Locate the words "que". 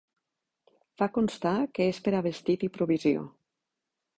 1.75-1.87